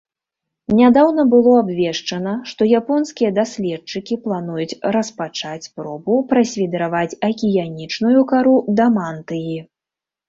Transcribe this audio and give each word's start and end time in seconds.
Нядаўна 0.77 1.23
было 1.33 1.51
абвешчана, 1.63 2.33
што 2.51 2.69
японскія 2.79 3.29
даследчыкі 3.39 4.17
плануюць 4.25 4.77
распачаць 4.97 5.67
спробу 5.69 6.19
прасвідраваць 6.35 7.11
акіянічную 7.29 8.21
кару 8.33 8.55
да 8.81 8.85
мантыі. 9.01 9.57